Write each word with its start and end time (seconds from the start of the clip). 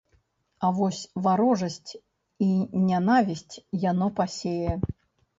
А 0.67 0.69
вось 0.77 1.01
варожасць 1.25 1.91
і 2.45 2.47
нянавісць 2.91 3.55
яно 3.83 4.07
пасее. 4.21 4.73